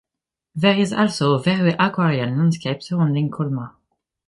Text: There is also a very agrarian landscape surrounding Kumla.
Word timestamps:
There 0.55 0.75
is 0.79 0.91
also 0.93 1.33
a 1.35 1.43
very 1.43 1.73
agrarian 1.77 2.35
landscape 2.35 2.81
surrounding 2.81 3.29
Kumla. 3.29 3.75